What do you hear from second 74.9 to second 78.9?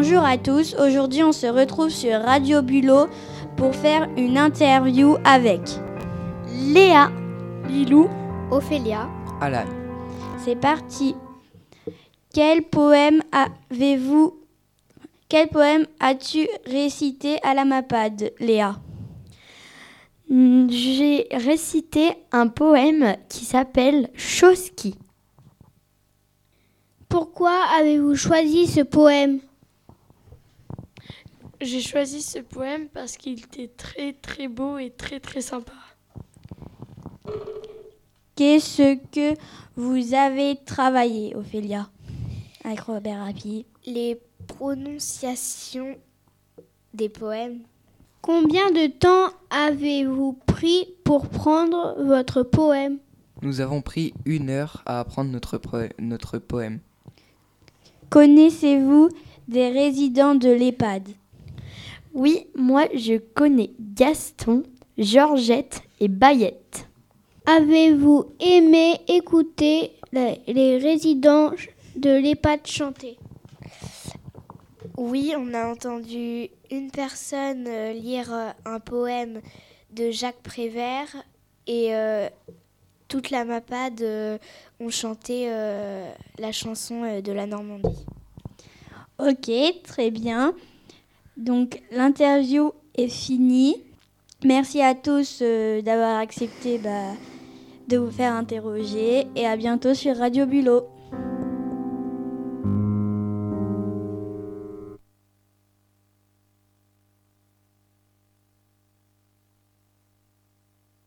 Oui, on a entendu une personne euh, lire euh, un